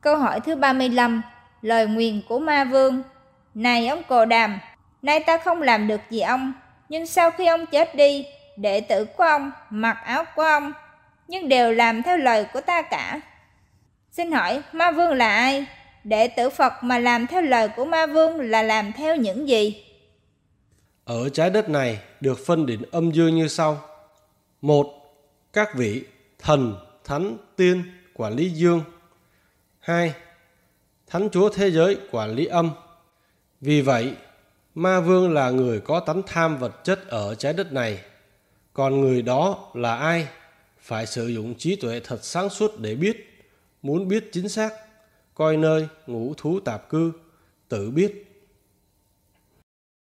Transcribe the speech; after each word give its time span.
Câu 0.00 0.16
hỏi 0.16 0.40
thứ 0.40 0.56
35, 0.56 1.22
lời 1.62 1.86
nguyền 1.86 2.22
của 2.28 2.38
ma 2.38 2.64
vương. 2.64 3.02
Này 3.54 3.88
ông 3.88 4.02
Cồ 4.08 4.24
Đàm, 4.24 4.58
nay 5.02 5.20
ta 5.20 5.38
không 5.38 5.62
làm 5.62 5.88
được 5.88 6.00
gì 6.10 6.20
ông, 6.20 6.52
nhưng 6.88 7.06
sau 7.06 7.30
khi 7.30 7.46
ông 7.46 7.66
chết 7.66 7.94
đi, 7.94 8.26
đệ 8.56 8.80
tử 8.80 9.04
của 9.04 9.24
ông 9.24 9.50
mặc 9.70 9.98
áo 10.04 10.24
của 10.36 10.42
ông, 10.42 10.72
nhưng 11.28 11.48
đều 11.48 11.72
làm 11.72 12.02
theo 12.02 12.16
lời 12.16 12.46
của 12.52 12.60
ta 12.60 12.82
cả. 12.82 13.20
Xin 14.10 14.32
hỏi, 14.32 14.62
ma 14.72 14.90
vương 14.90 15.12
là 15.12 15.36
ai? 15.36 15.66
Đệ 16.04 16.28
tử 16.28 16.50
Phật 16.50 16.72
mà 16.82 16.98
làm 16.98 17.26
theo 17.26 17.42
lời 17.42 17.68
của 17.76 17.84
ma 17.84 18.06
vương 18.06 18.40
là 18.40 18.62
làm 18.62 18.92
theo 18.92 19.16
những 19.16 19.48
gì? 19.48 19.84
Ở 21.04 21.28
trái 21.28 21.50
đất 21.50 21.68
này 21.68 21.98
được 22.20 22.38
phân 22.46 22.66
định 22.66 22.82
âm 22.90 23.10
dương 23.10 23.34
như 23.34 23.48
sau. 23.48 23.78
một 24.60 24.86
Các 25.52 25.74
vị 25.74 26.04
thần, 26.38 26.76
thánh, 27.04 27.36
tiên 27.56 27.82
quản 28.14 28.32
lý 28.32 28.50
dương. 28.50 28.82
2. 29.88 30.14
Thánh 31.06 31.30
chúa 31.30 31.48
thế 31.50 31.70
giới 31.70 31.98
quản 32.10 32.34
lý 32.34 32.46
âm. 32.46 32.70
Vì 33.60 33.80
vậy, 33.80 34.12
ma 34.74 35.00
vương 35.00 35.32
là 35.32 35.50
người 35.50 35.80
có 35.80 36.00
tánh 36.00 36.22
tham 36.26 36.58
vật 36.58 36.84
chất 36.84 37.06
ở 37.08 37.34
trái 37.34 37.52
đất 37.52 37.72
này. 37.72 38.00
Còn 38.72 39.00
người 39.00 39.22
đó 39.22 39.70
là 39.74 39.96
ai? 39.96 40.28
Phải 40.80 41.06
sử 41.06 41.26
dụng 41.26 41.54
trí 41.54 41.76
tuệ 41.76 42.00
thật 42.04 42.18
sáng 42.24 42.48
suốt 42.48 42.78
để 42.78 42.94
biết. 42.94 43.46
Muốn 43.82 44.08
biết 44.08 44.28
chính 44.32 44.48
xác, 44.48 44.72
coi 45.34 45.56
nơi 45.56 45.88
ngũ 46.06 46.34
thú 46.36 46.60
tạp 46.60 46.88
cư, 46.88 47.12
tự 47.68 47.90
biết 47.90 48.27